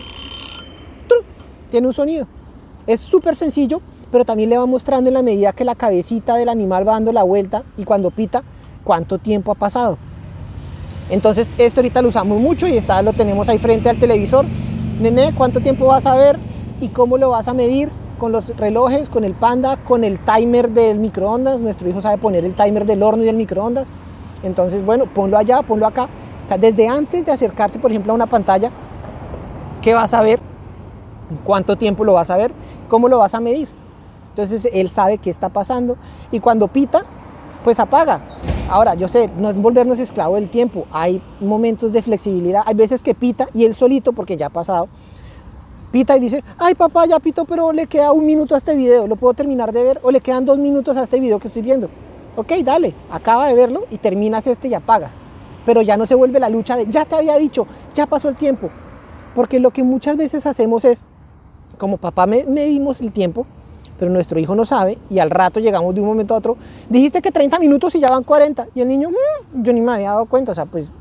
tiene 1.69 1.87
un 1.87 1.93
sonido. 1.93 2.27
Es 2.87 2.99
súper 2.99 3.35
sencillo, 3.35 3.81
pero 4.11 4.25
también 4.25 4.49
le 4.49 4.57
va 4.57 4.65
mostrando 4.65 5.09
en 5.09 5.13
la 5.13 5.21
medida 5.21 5.53
que 5.53 5.63
la 5.63 5.75
cabecita 5.75 6.35
del 6.35 6.49
animal 6.49 6.87
va 6.87 6.93
dando 6.93 7.11
la 7.11 7.23
vuelta 7.23 7.63
y 7.77 7.85
cuando 7.85 8.09
pita, 8.11 8.43
cuánto 8.83 9.19
tiempo 9.19 9.51
ha 9.51 9.55
pasado. 9.55 9.97
Entonces, 11.09 11.51
esto 11.57 11.81
ahorita 11.81 12.01
lo 12.01 12.09
usamos 12.09 12.39
mucho 12.39 12.67
y 12.67 12.77
está, 12.77 13.01
lo 13.01 13.13
tenemos 13.13 13.47
ahí 13.47 13.59
frente 13.59 13.89
al 13.89 13.97
televisor. 13.97 14.45
Nene, 14.99 15.33
¿cuánto 15.35 15.59
tiempo 15.59 15.85
vas 15.85 16.05
a 16.05 16.15
ver 16.15 16.50
y 16.81 16.89
cómo 16.89 17.17
lo 17.17 17.29
vas 17.29 17.47
a 17.47 17.53
medir? 17.53 17.89
Con 18.17 18.31
los 18.31 18.55
relojes, 18.57 19.07
con 19.07 19.23
el 19.23 19.33
panda, 19.33 19.77
con 19.77 20.03
el 20.03 20.19
timer 20.19 20.69
del 20.71 20.99
microondas. 20.99 21.59
Nuestro 21.59 21.87
hijo 21.87 22.01
sabe 22.01 22.17
poner 22.17 22.43
el 22.43 22.55
timer 22.55 22.85
del 22.85 23.01
horno 23.03 23.23
y 23.23 23.27
del 23.27 23.35
microondas. 23.35 23.89
Entonces, 24.43 24.83
bueno, 24.83 25.05
ponlo 25.05 25.37
allá, 25.37 25.61
ponlo 25.61 25.87
acá. 25.87 26.09
O 26.45 26.47
sea, 26.47 26.57
desde 26.57 26.87
antes 26.87 27.25
de 27.25 27.31
acercarse, 27.31 27.79
por 27.79 27.91
ejemplo, 27.91 28.11
a 28.11 28.15
una 28.15 28.27
pantalla, 28.27 28.71
¿qué 29.81 29.93
vas 29.93 30.13
a 30.13 30.21
ver? 30.21 30.39
¿Cuánto 31.43 31.77
tiempo 31.77 32.03
lo 32.03 32.13
vas 32.13 32.29
a 32.29 32.37
ver? 32.37 32.51
¿Cómo 32.89 33.07
lo 33.07 33.19
vas 33.19 33.33
a 33.35 33.39
medir? 33.39 33.69
Entonces, 34.29 34.67
él 34.73 34.89
sabe 34.89 35.17
qué 35.17 35.29
está 35.29 35.49
pasando 35.49 35.97
y 36.31 36.39
cuando 36.39 36.67
pita, 36.67 37.03
pues 37.63 37.79
apaga. 37.79 38.21
Ahora, 38.69 38.95
yo 38.95 39.07
sé, 39.07 39.29
no 39.37 39.49
es 39.49 39.57
volvernos 39.57 39.99
esclavo 39.99 40.35
del 40.35 40.49
tiempo. 40.49 40.85
Hay 40.91 41.21
momentos 41.39 41.91
de 41.91 42.01
flexibilidad. 42.01 42.63
Hay 42.65 42.73
veces 42.73 43.03
que 43.03 43.13
pita 43.13 43.47
y 43.53 43.65
él 43.65 43.75
solito, 43.75 44.13
porque 44.13 44.37
ya 44.37 44.47
ha 44.47 44.49
pasado, 44.49 44.87
pita 45.91 46.17
y 46.17 46.19
dice, 46.19 46.43
ay 46.57 46.75
papá, 46.75 47.05
ya 47.05 47.19
pito, 47.19 47.45
pero 47.45 47.71
le 47.71 47.87
queda 47.87 48.11
un 48.11 48.25
minuto 48.25 48.55
a 48.55 48.57
este 48.57 48.75
video, 48.75 49.07
lo 49.07 49.15
puedo 49.15 49.33
terminar 49.33 49.71
de 49.71 49.83
ver, 49.83 49.99
o 50.03 50.11
le 50.11 50.21
quedan 50.21 50.45
dos 50.45 50.57
minutos 50.57 50.97
a 50.97 51.03
este 51.03 51.19
video 51.19 51.39
que 51.39 51.47
estoy 51.47 51.61
viendo. 51.61 51.89
Ok, 52.35 52.53
dale, 52.63 52.95
acaba 53.11 53.47
de 53.47 53.53
verlo 53.53 53.85
y 53.91 53.97
terminas 53.97 54.47
este 54.47 54.69
y 54.69 54.73
apagas. 54.73 55.19
Pero 55.65 55.81
ya 55.81 55.97
no 55.97 56.05
se 56.05 56.15
vuelve 56.15 56.39
la 56.39 56.49
lucha 56.49 56.75
de, 56.77 56.87
ya 56.87 57.05
te 57.05 57.15
había 57.15 57.37
dicho, 57.37 57.67
ya 57.93 58.05
pasó 58.07 58.29
el 58.29 58.35
tiempo. 58.35 58.69
Porque 59.35 59.59
lo 59.59 59.71
que 59.71 59.83
muchas 59.83 60.17
veces 60.17 60.45
hacemos 60.45 60.85
es, 60.85 61.03
como 61.77 61.97
papá 61.97 62.25
me, 62.25 62.45
medimos 62.45 63.01
el 63.01 63.11
tiempo, 63.11 63.45
pero 63.99 64.11
nuestro 64.11 64.39
hijo 64.39 64.55
no 64.55 64.65
sabe 64.65 64.97
y 65.09 65.19
al 65.19 65.29
rato 65.29 65.59
llegamos 65.59 65.93
de 65.93 66.01
un 66.01 66.07
momento 66.07 66.33
a 66.33 66.37
otro, 66.37 66.57
dijiste 66.89 67.21
que 67.21 67.31
30 67.31 67.59
minutos 67.59 67.93
y 67.93 67.99
ya 67.99 68.09
van 68.09 68.23
40 68.23 68.69
y 68.73 68.81
el 68.81 68.87
niño, 68.87 69.09
mmm, 69.09 69.63
yo 69.63 69.73
ni 69.73 69.81
me 69.81 69.91
había 69.91 70.09
dado 70.09 70.25
cuenta, 70.25 70.53
o 70.53 70.55
sea, 70.55 70.65
pues 70.65 70.91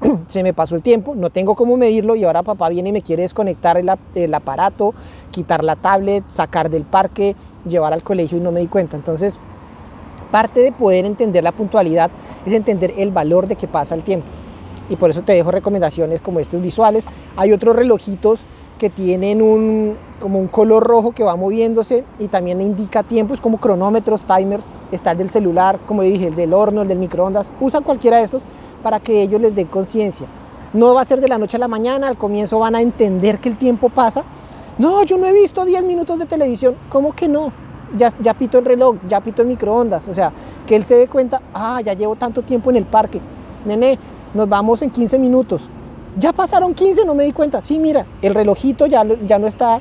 se 0.28 0.42
me 0.42 0.52
pasó 0.52 0.76
el 0.76 0.82
tiempo, 0.82 1.14
no 1.14 1.30
tengo 1.30 1.54
cómo 1.54 1.76
medirlo 1.76 2.14
y 2.16 2.24
ahora 2.24 2.42
papá 2.42 2.68
viene 2.68 2.90
y 2.90 2.92
me 2.92 3.02
quiere 3.02 3.22
desconectar 3.22 3.76
el, 3.78 4.34
aparato, 4.34 4.94
quitar 5.30 5.64
la 5.64 5.76
tablet, 5.76 6.24
sacar 6.28 6.70
del 6.70 6.82
parque, 6.82 7.36
llevar 7.68 7.92
al 7.92 8.02
colegio 8.02 8.38
y 8.38 8.40
no 8.40 8.52
me 8.52 8.60
di 8.60 8.66
cuenta. 8.66 8.96
Entonces, 8.96 9.38
parte 10.30 10.60
de 10.60 10.72
poder 10.72 11.06
entender 11.06 11.44
la 11.44 11.52
puntualidad 11.52 12.10
es 12.44 12.52
entender 12.52 12.94
el 12.96 13.10
valor 13.10 13.46
de 13.46 13.56
que 13.56 13.68
pasa 13.68 13.94
el 13.94 14.02
tiempo. 14.02 14.26
Y 14.90 14.96
por 14.96 15.10
eso 15.10 15.22
te 15.22 15.32
dejo 15.32 15.50
recomendaciones 15.50 16.20
como 16.20 16.40
estos 16.40 16.60
visuales. 16.60 17.06
Hay 17.36 17.52
otros 17.52 17.74
relojitos 17.74 18.40
que 18.78 18.90
tienen 18.90 19.40
un, 19.40 19.96
como 20.20 20.38
un 20.38 20.48
color 20.48 20.84
rojo 20.84 21.12
que 21.12 21.24
va 21.24 21.36
moviéndose 21.36 22.04
y 22.18 22.28
también 22.28 22.60
indica 22.60 23.02
tiempos 23.02 23.40
como 23.40 23.58
cronómetros, 23.58 24.26
timer, 24.26 24.60
está 24.90 25.12
el 25.12 25.18
del 25.18 25.30
celular, 25.30 25.78
como 25.86 26.02
dije, 26.02 26.28
el 26.28 26.34
del 26.34 26.52
horno, 26.52 26.82
el 26.82 26.88
del 26.88 26.98
microondas, 26.98 27.50
usa 27.60 27.80
cualquiera 27.80 28.18
de 28.18 28.24
estos 28.24 28.42
para 28.84 29.00
que 29.00 29.22
ellos 29.22 29.40
les 29.40 29.54
den 29.54 29.66
conciencia. 29.66 30.28
No 30.74 30.92
va 30.92 31.00
a 31.00 31.04
ser 31.06 31.20
de 31.20 31.26
la 31.26 31.38
noche 31.38 31.56
a 31.56 31.60
la 31.60 31.68
mañana, 31.68 32.06
al 32.06 32.18
comienzo 32.18 32.58
van 32.58 32.74
a 32.74 32.82
entender 32.82 33.40
que 33.40 33.48
el 33.48 33.56
tiempo 33.56 33.88
pasa. 33.88 34.24
No, 34.76 35.02
yo 35.04 35.16
no 35.16 35.24
he 35.24 35.32
visto 35.32 35.64
10 35.64 35.84
minutos 35.84 36.18
de 36.18 36.26
televisión. 36.26 36.76
¿Cómo 36.90 37.14
que 37.14 37.26
no? 37.26 37.50
Ya, 37.96 38.34
pito 38.34 38.58
el 38.58 38.66
reloj, 38.66 38.96
ya 39.08 39.20
pito 39.22 39.40
el 39.40 39.48
microondas. 39.48 40.06
O 40.06 40.12
sea, 40.12 40.32
que 40.66 40.76
él 40.76 40.84
se 40.84 40.96
dé 40.96 41.08
cuenta, 41.08 41.40
ah, 41.54 41.80
ya 41.80 41.94
llevo 41.94 42.16
tanto 42.16 42.42
tiempo 42.42 42.68
en 42.70 42.76
el 42.76 42.84
parque. 42.84 43.20
Nene, 43.64 43.98
nos 44.34 44.48
vamos 44.48 44.82
en 44.82 44.90
15 44.90 45.18
minutos. 45.18 45.62
Ya 46.18 46.34
pasaron 46.34 46.74
15, 46.74 47.06
no 47.06 47.14
me 47.14 47.24
di 47.24 47.32
cuenta. 47.32 47.62
Sí, 47.62 47.78
mira, 47.78 48.04
el 48.20 48.34
relojito 48.34 48.84
ya, 48.86 49.06
ya 49.26 49.38
no 49.38 49.46
está 49.46 49.80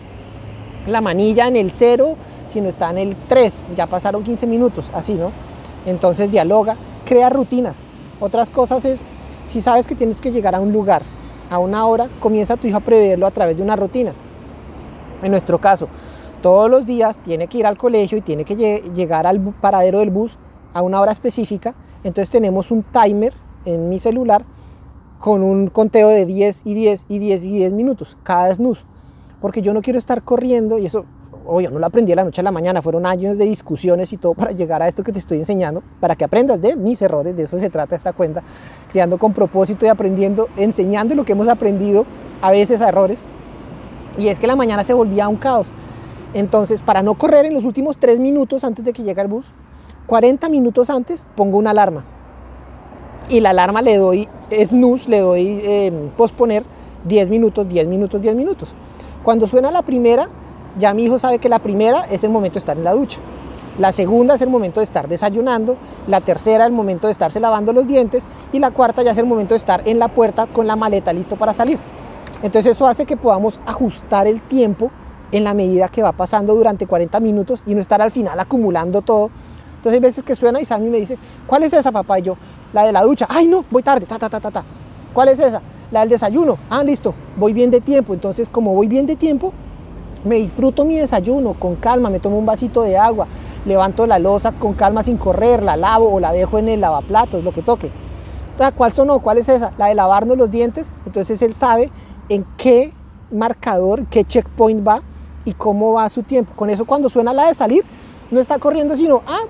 la 0.87 1.01
manilla 1.01 1.47
en 1.47 1.57
el 1.57 1.71
0, 1.71 2.15
sino 2.47 2.69
está 2.69 2.89
en 2.91 2.99
el 2.99 3.15
3. 3.27 3.65
Ya 3.75 3.85
pasaron 3.87 4.23
15 4.23 4.47
minutos, 4.47 4.89
así, 4.93 5.15
¿no? 5.15 5.31
Entonces 5.85 6.31
dialoga, 6.31 6.77
crea 7.03 7.29
rutinas. 7.29 7.83
Otras 8.23 8.49
cosas 8.49 8.85
es, 8.85 9.01
si 9.49 9.59
sabes 9.59 9.85
que 9.85 9.95
tienes 9.95 10.21
que 10.21 10.31
llegar 10.31 10.55
a 10.55 10.61
un 10.61 10.71
lugar 10.71 11.01
a 11.49 11.59
una 11.59 11.85
hora, 11.85 12.07
comienza 12.21 12.55
tu 12.55 12.67
hijo 12.67 12.77
a 12.77 12.79
preverlo 12.79 13.27
a 13.27 13.31
través 13.31 13.57
de 13.57 13.63
una 13.63 13.75
rutina. 13.75 14.13
En 15.21 15.29
nuestro 15.29 15.59
caso, 15.59 15.89
todos 16.41 16.71
los 16.71 16.85
días 16.85 17.19
tiene 17.19 17.47
que 17.47 17.57
ir 17.57 17.65
al 17.65 17.77
colegio 17.77 18.17
y 18.17 18.21
tiene 18.21 18.45
que 18.45 18.55
llegar 18.95 19.27
al 19.27 19.41
paradero 19.41 19.99
del 19.99 20.09
bus 20.09 20.37
a 20.73 20.81
una 20.81 21.01
hora 21.01 21.11
específica. 21.11 21.75
Entonces 22.05 22.31
tenemos 22.31 22.71
un 22.71 22.83
timer 22.83 23.33
en 23.65 23.89
mi 23.89 23.99
celular 23.99 24.45
con 25.19 25.43
un 25.43 25.67
conteo 25.67 26.07
de 26.07 26.25
10 26.25 26.61
y 26.63 26.75
10 26.75 27.05
y 27.09 27.19
10 27.19 27.43
y 27.43 27.51
10 27.51 27.73
minutos, 27.73 28.17
cada 28.23 28.55
snooze. 28.55 28.85
Porque 29.41 29.61
yo 29.61 29.73
no 29.73 29.81
quiero 29.81 29.99
estar 29.99 30.23
corriendo, 30.23 30.77
y 30.77 30.85
eso, 30.85 31.03
obvio, 31.45 31.71
no 31.71 31.79
lo 31.79 31.85
aprendí 31.85 32.11
de 32.11 32.15
la 32.15 32.23
noche 32.23 32.41
a 32.41 32.43
la 32.43 32.51
mañana, 32.51 32.81
fueron 32.81 33.05
años 33.05 33.37
de 33.37 33.45
discusiones 33.45 34.11
y 34.13 34.17
todo 34.17 34.33
para 34.33 34.51
llegar 34.51 34.81
a 34.81 34.87
esto 34.87 35.03
que 35.03 35.11
te 35.11 35.19
estoy 35.19 35.39
enseñando, 35.39 35.83
para 35.99 36.15
que 36.15 36.23
aprendas 36.23 36.61
de 36.61 36.75
mis 36.75 37.01
errores, 37.01 37.35
de 37.35 37.43
eso 37.43 37.57
se 37.57 37.69
trata 37.69 37.95
esta 37.95 38.13
cuenta, 38.13 38.43
creando 38.91 39.17
con 39.17 39.33
propósito 39.33 39.85
y 39.85 39.89
aprendiendo, 39.89 40.47
enseñando 40.57 41.15
lo 41.15 41.25
que 41.25 41.33
hemos 41.33 41.47
aprendido 41.47 42.05
a 42.41 42.51
veces 42.51 42.81
a 42.81 42.89
errores. 42.89 43.23
Y 44.17 44.27
es 44.27 44.39
que 44.39 44.47
la 44.47 44.55
mañana 44.55 44.83
se 44.83 44.93
volvía 44.93 45.27
un 45.27 45.37
caos. 45.37 45.71
Entonces, 46.33 46.81
para 46.81 47.01
no 47.01 47.15
correr 47.15 47.45
en 47.45 47.53
los 47.53 47.63
últimos 47.63 47.97
3 47.97 48.19
minutos 48.19 48.63
antes 48.63 48.83
de 48.85 48.93
que 48.93 49.03
llegue 49.03 49.21
el 49.21 49.27
bus, 49.27 49.45
40 50.07 50.49
minutos 50.49 50.89
antes 50.89 51.25
pongo 51.35 51.57
una 51.57 51.71
alarma 51.71 52.03
y 53.29 53.39
la 53.39 53.51
alarma 53.51 53.81
le 53.81 53.97
doy 53.97 54.27
snooze, 54.51 55.09
le 55.09 55.19
doy 55.19 55.61
em, 55.63 56.09
posponer 56.09 56.63
10 57.05 57.29
minutos, 57.29 57.67
10 57.67 57.87
minutos, 57.87 58.21
10 58.21 58.35
minutos. 58.35 58.73
Cuando 59.23 59.47
suena 59.47 59.71
la 59.71 59.81
primera, 59.81 60.27
ya 60.77 60.93
mi 60.93 61.05
hijo 61.05 61.19
sabe 61.19 61.39
que 61.39 61.49
la 61.49 61.59
primera 61.59 62.05
es 62.05 62.23
el 62.23 62.29
momento 62.29 62.55
de 62.55 62.59
estar 62.59 62.77
en 62.77 62.83
la 62.83 62.93
ducha. 62.93 63.19
La 63.79 63.91
segunda 63.91 64.35
es 64.35 64.41
el 64.41 64.49
momento 64.49 64.79
de 64.79 64.83
estar 64.83 65.07
desayunando, 65.07 65.77
la 66.07 66.21
tercera 66.21 66.65
el 66.65 66.71
momento 66.71 67.07
de 67.07 67.11
estarse 67.11 67.39
lavando 67.39 67.73
los 67.73 67.87
dientes 67.87 68.23
y 68.51 68.59
la 68.59 68.69
cuarta 68.69 69.01
ya 69.01 69.11
es 69.11 69.17
el 69.17 69.25
momento 69.25 69.55
de 69.55 69.57
estar 69.57 69.81
en 69.87 69.97
la 69.97 70.09
puerta 70.09 70.45
con 70.45 70.67
la 70.67 70.75
maleta 70.75 71.11
listo 71.11 71.37
para 71.37 71.53
salir. 71.53 71.79
Entonces 72.43 72.73
eso 72.73 72.85
hace 72.85 73.05
que 73.05 73.17
podamos 73.17 73.59
ajustar 73.65 74.27
el 74.27 74.41
tiempo 74.41 74.91
en 75.31 75.43
la 75.43 75.55
medida 75.55 75.87
que 75.87 76.03
va 76.03 76.11
pasando 76.11 76.53
durante 76.53 76.85
40 76.85 77.19
minutos 77.19 77.63
y 77.65 77.73
no 77.73 77.81
estar 77.81 78.01
al 78.01 78.11
final 78.11 78.39
acumulando 78.39 79.01
todo. 79.01 79.31
Entonces 79.77 79.93
hay 79.93 79.99
veces 79.99 80.23
que 80.23 80.35
suena 80.35 80.61
y 80.61 80.65
Sammy 80.65 80.89
me 80.89 80.99
dice, 80.99 81.17
¿cuál 81.47 81.63
es 81.63 81.73
esa 81.73 81.91
papá? 81.91 82.19
Y 82.19 82.23
yo, 82.23 82.37
la 82.73 82.85
de 82.85 82.91
la 82.91 83.01
ducha. 83.01 83.25
Ay, 83.29 83.47
no, 83.47 83.65
voy 83.71 83.81
tarde, 83.81 84.05
ta, 84.05 84.19
ta, 84.19 84.29
ta, 84.29 84.39
ta, 84.39 84.51
ta. 84.51 84.63
¿Cuál 85.13 85.29
es 85.29 85.39
esa? 85.39 85.61
La 85.91 86.01
del 86.01 86.09
desayuno. 86.09 86.57
Ah, 86.69 86.83
listo, 86.83 87.13
voy 87.37 87.53
bien 87.53 87.71
de 87.71 87.81
tiempo. 87.81 88.13
Entonces, 88.13 88.47
como 88.49 88.73
voy 88.75 88.87
bien 88.87 89.05
de 89.05 89.15
tiempo, 89.15 89.51
me 90.23 90.35
disfruto 90.35 90.85
mi 90.85 90.97
desayuno 90.97 91.53
con 91.53 91.75
calma, 91.75 92.09
me 92.09 92.19
tomo 92.19 92.37
un 92.37 92.45
vasito 92.45 92.81
de 92.83 92.97
agua, 92.97 93.27
levanto 93.65 94.05
la 94.05 94.19
losa 94.19 94.51
con 94.51 94.73
calma 94.73 95.03
sin 95.03 95.17
correr, 95.17 95.63
la 95.63 95.77
lavo 95.77 96.13
o 96.13 96.19
la 96.19 96.31
dejo 96.31 96.57
en 96.59 96.69
el 96.69 96.81
lavaplatos, 96.81 97.43
lo 97.43 97.51
que 97.51 97.61
toque. 97.61 97.91
¿Cuál 98.77 98.91
sonó? 98.91 99.19
¿Cuál 99.19 99.39
es 99.39 99.49
esa? 99.49 99.73
La 99.77 99.87
de 99.87 99.95
lavarnos 99.95 100.37
los 100.37 100.49
dientes. 100.49 100.95
Entonces 101.05 101.41
él 101.41 101.53
sabe 101.53 101.89
en 102.29 102.45
qué 102.57 102.93
marcador, 103.31 104.05
qué 104.05 104.23
checkpoint 104.23 104.87
va 104.87 105.01
y 105.43 105.53
cómo 105.53 105.93
va 105.93 106.07
su 106.09 106.23
tiempo. 106.23 106.53
Con 106.55 106.69
eso 106.69 106.85
cuando 106.85 107.09
suena 107.09 107.33
la 107.33 107.47
de 107.47 107.55
salir, 107.55 107.83
no 108.31 108.39
está 108.39 108.59
corriendo, 108.59 108.95
sino, 108.95 109.21
ah, 109.27 109.41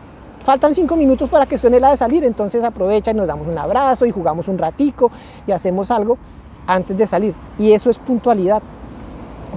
faltan 0.44 0.74
cinco 0.74 0.96
minutos 0.96 1.30
para 1.30 1.46
que 1.46 1.58
suene 1.58 1.80
la 1.80 1.92
de 1.92 1.98
salir, 1.98 2.24
entonces 2.24 2.64
aprovecha 2.64 3.12
y 3.12 3.14
nos 3.14 3.28
damos 3.28 3.48
un 3.48 3.58
abrazo 3.58 4.06
y 4.06 4.12
jugamos 4.12 4.48
un 4.48 4.58
ratico 4.58 5.12
y 5.46 5.52
hacemos 5.52 5.92
algo 5.92 6.18
antes 6.66 6.98
de 6.98 7.06
salir. 7.06 7.36
Y 7.60 7.74
eso 7.74 7.90
es 7.90 7.98
puntualidad, 7.98 8.64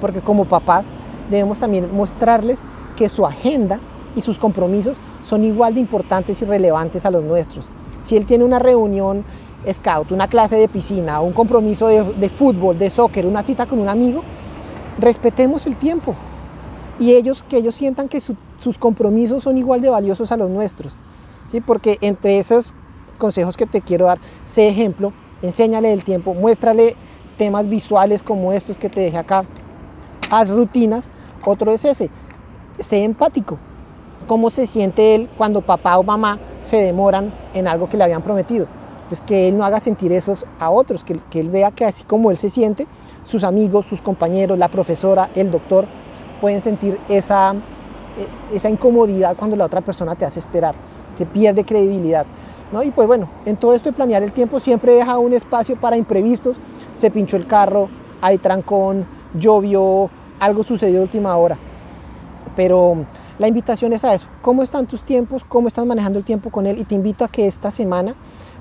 porque 0.01 0.21
como 0.21 0.45
papás 0.45 0.93
debemos 1.31 1.59
también 1.59 1.95
mostrarles 1.95 2.61
que 2.97 3.09
su 3.09 3.27
agenda 3.27 3.81
y 4.15 4.23
sus 4.23 4.39
compromisos 4.39 4.99
son 5.23 5.45
igual 5.45 5.75
de 5.75 5.81
importantes 5.81 6.41
y 6.43 6.45
relevantes 6.45 7.05
a 7.05 7.11
los 7.11 7.23
nuestros. 7.23 7.67
Si 8.03 8.17
él 8.17 8.27
tiene 8.27 8.45
una 8.45 8.59
reunión 8.59 9.25
scout, 9.71 10.13
una 10.13 10.29
clase 10.29 10.57
de 10.57 10.69
piscina, 10.69 11.21
un 11.21 11.33
compromiso 11.33 11.89
de, 11.89 12.03
de 12.03 12.29
fútbol, 12.29 12.79
de 12.79 12.89
soccer, 12.89 13.27
una 13.27 13.43
cita 13.43 13.67
con 13.67 13.79
un 13.79 13.89
amigo, 13.89 14.23
respetemos 14.99 15.67
el 15.67 15.77
tiempo, 15.77 16.15
y 16.99 17.13
ellos 17.13 17.43
que 17.43 17.59
ellos 17.59 17.75
sientan 17.75 18.09
que 18.09 18.21
sus 18.21 18.79
compromisos 18.79 19.43
son 19.43 19.59
igual 19.59 19.81
de 19.81 19.91
valiosos 19.91 20.33
a 20.33 20.37
los 20.37 20.51
nuestros. 20.51 20.97
¿sí? 21.51 21.61
Porque 21.61 21.99
entre 22.01 22.39
esos 22.39 22.73
consejos 23.19 23.57
que 23.57 23.67
te 23.67 23.81
quiero 23.81 24.07
dar, 24.07 24.19
sé 24.45 24.69
ejemplo, 24.69 25.13
enséñale 25.43 25.93
el 25.93 26.05
tiempo, 26.05 26.35
muéstrale 26.35 26.97
temas 27.37 27.69
visuales 27.69 28.23
como 28.23 28.53
estos 28.53 28.79
que 28.79 28.89
te 28.89 29.01
dejé 29.01 29.19
acá, 29.19 29.45
haz 30.31 30.49
rutinas. 30.49 31.11
Otro 31.47 31.71
es 31.71 31.85
ese, 31.85 32.11
sé 32.79 33.05
empático. 33.05 33.57
¿Cómo 34.27 34.51
se 34.51 34.67
siente 34.67 35.15
él 35.15 35.31
cuando 35.39 35.61
papá 35.61 35.97
o 35.97 36.03
mamá 36.03 36.41
se 36.61 36.79
demoran 36.79 37.33
en 37.55 37.69
algo 37.69 37.89
que 37.89 37.97
le 37.97 38.03
habían 38.03 38.23
prometido? 38.23 38.67
Entonces, 39.05 39.23
que 39.25 39.49
él 39.49 39.57
no 39.57 39.65
haga 39.65 39.79
sentir 39.79 40.11
esos 40.11 40.45
a 40.59 40.71
otros, 40.71 41.05
que, 41.05 41.21
que 41.31 41.39
él 41.39 41.49
vea 41.49 41.71
que 41.71 41.85
así 41.85 42.03
como 42.03 42.33
él 42.33 42.37
se 42.37 42.51
siente, 42.51 42.89
sus 43.23 43.45
amigos, 43.45 43.87
sus 43.87 44.03
compañeros, 44.03 44.59
la 44.59 44.69
profesora, 44.69 45.31
el 45.37 45.53
doctor, 45.53 45.87
pueden 46.41 46.61
sentir 46.61 46.99
esa, 47.09 47.53
eh, 47.53 47.57
esa 48.53 48.69
incomodidad 48.69 49.37
cuando 49.37 49.55
la 49.55 49.67
otra 49.67 49.81
persona 49.83 50.17
te 50.17 50.25
hace 50.25 50.41
esperar, 50.41 50.75
te 51.17 51.25
pierde 51.25 51.65
credibilidad. 51.65 52.27
¿no? 52.73 52.83
Y 52.83 52.91
pues 52.91 53.07
bueno, 53.07 53.29
en 53.45 53.57
todo 53.57 53.75
esto 53.75 53.91
de 53.91 53.97
planear 53.97 54.25
el 54.25 54.33
tiempo 54.33 54.59
siempre 54.59 54.91
deja 54.91 55.19
un 55.19 55.33
espacio 55.33 55.77
para 55.77 55.97
imprevistos. 55.97 56.59
Se 56.97 57.13
pinchó 57.13 57.37
el 57.37 57.47
carro, 57.47 57.89
hay 58.21 58.39
trancón, 58.39 59.07
llovió, 59.35 60.11
algo 60.41 60.63
sucedió 60.63 61.03
última 61.03 61.37
hora. 61.37 61.57
Pero 62.55 63.05
la 63.39 63.49
invitación 63.49 63.93
es 63.93 64.05
a 64.05 64.15
eso. 64.15 64.27
¿Cómo 64.43 64.63
están 64.63 64.87
tus 64.87 65.05
tiempos? 65.05 65.45
¿Cómo 65.45 65.69
estás 65.69 65.85
manejando 65.85 66.19
el 66.19 66.25
tiempo 66.25 66.51
con 66.51 66.67
él? 66.67 66.79
Y 66.79 66.85
te 66.85 66.95
invito 66.95 67.25
a 67.25 67.29
que 67.29 67.47
esta 67.47 67.71
semana 67.71 68.15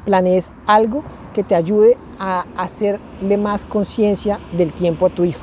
planees 0.03 0.51
algo 0.67 1.01
que 1.33 1.43
te 1.43 1.55
ayude 1.55 1.97
a 2.19 2.45
hacerle 2.57 3.37
más 3.37 3.65
conciencia 3.65 4.39
del 4.55 4.73
tiempo 4.73 5.05
a 5.05 5.09
tu 5.09 5.23
hijo. 5.23 5.41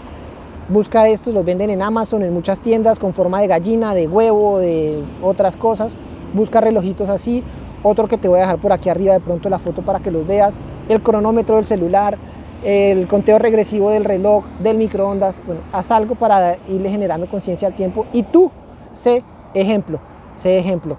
Busca 0.68 1.08
estos, 1.08 1.34
los 1.34 1.44
venden 1.44 1.70
en 1.70 1.82
Amazon, 1.82 2.22
en 2.22 2.32
muchas 2.32 2.60
tiendas 2.60 2.98
con 2.98 3.12
forma 3.12 3.40
de 3.40 3.46
gallina, 3.46 3.94
de 3.94 4.06
huevo, 4.06 4.58
de 4.58 5.02
otras 5.22 5.56
cosas. 5.56 5.94
Busca 6.34 6.60
relojitos 6.60 7.08
así. 7.08 7.42
Otro 7.82 8.06
que 8.06 8.16
te 8.16 8.28
voy 8.28 8.38
a 8.38 8.42
dejar 8.42 8.58
por 8.58 8.72
aquí 8.72 8.88
arriba 8.88 9.12
de 9.12 9.20
pronto 9.20 9.50
la 9.50 9.58
foto 9.58 9.82
para 9.82 9.98
que 9.98 10.10
los 10.10 10.26
veas. 10.26 10.54
El 10.88 11.02
cronómetro 11.02 11.56
del 11.56 11.66
celular, 11.66 12.16
el 12.64 13.08
conteo 13.08 13.38
regresivo 13.38 13.90
del 13.90 14.04
reloj, 14.04 14.44
del 14.60 14.76
microondas. 14.76 15.40
Bueno, 15.46 15.62
haz 15.72 15.90
algo 15.90 16.14
para 16.14 16.56
irle 16.68 16.90
generando 16.90 17.28
conciencia 17.28 17.68
al 17.68 17.74
tiempo. 17.74 18.06
Y 18.12 18.22
tú, 18.22 18.50
sé 18.92 19.22
ejemplo, 19.54 19.98
sé 20.36 20.58
ejemplo. 20.58 20.96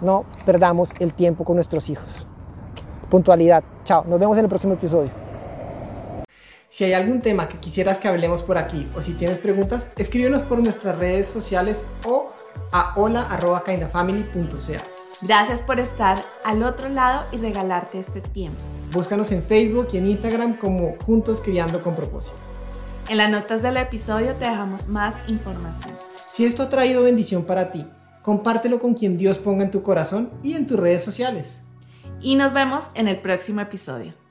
No 0.00 0.24
perdamos 0.44 0.92
el 0.98 1.14
tiempo 1.14 1.44
con 1.44 1.56
nuestros 1.56 1.88
hijos. 1.88 2.26
Puntualidad. 3.10 3.62
Chao. 3.84 4.04
Nos 4.06 4.18
vemos 4.18 4.36
en 4.38 4.44
el 4.44 4.48
próximo 4.48 4.74
episodio. 4.74 5.10
Si 6.68 6.84
hay 6.84 6.92
algún 6.92 7.22
tema 7.22 7.48
que 7.48 7.58
quisieras 7.58 7.98
que 7.98 8.08
hablemos 8.08 8.42
por 8.42 8.58
aquí 8.58 8.88
o 8.94 9.02
si 9.02 9.14
tienes 9.14 9.38
preguntas, 9.38 9.90
escríbenos 9.96 10.42
por 10.42 10.58
nuestras 10.58 10.98
redes 10.98 11.26
sociales 11.26 11.86
o 12.04 12.28
a 12.72 12.92
hola.kindafamily.ca. 12.96 14.95
Gracias 15.22 15.62
por 15.62 15.80
estar 15.80 16.22
al 16.44 16.62
otro 16.62 16.88
lado 16.88 17.26
y 17.32 17.38
regalarte 17.38 17.98
este 17.98 18.20
tiempo. 18.20 18.60
Búscanos 18.92 19.32
en 19.32 19.42
Facebook 19.42 19.88
y 19.92 19.96
en 19.96 20.08
Instagram 20.08 20.58
como 20.58 20.94
Juntos 21.06 21.40
Criando 21.40 21.82
con 21.82 21.96
Propósito. 21.96 22.36
En 23.08 23.18
las 23.18 23.30
notas 23.30 23.62
del 23.62 23.78
episodio 23.78 24.34
te 24.34 24.44
dejamos 24.44 24.88
más 24.88 25.16
información. 25.28 25.94
Si 26.28 26.44
esto 26.44 26.64
ha 26.64 26.68
traído 26.68 27.02
bendición 27.02 27.44
para 27.44 27.72
ti, 27.72 27.86
compártelo 28.22 28.78
con 28.78 28.94
quien 28.94 29.16
Dios 29.16 29.38
ponga 29.38 29.64
en 29.64 29.70
tu 29.70 29.82
corazón 29.82 30.30
y 30.42 30.54
en 30.54 30.66
tus 30.66 30.78
redes 30.78 31.02
sociales. 31.02 31.62
Y 32.20 32.36
nos 32.36 32.52
vemos 32.52 32.90
en 32.94 33.08
el 33.08 33.20
próximo 33.20 33.60
episodio. 33.60 34.25